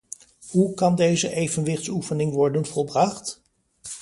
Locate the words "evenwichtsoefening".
1.33-2.33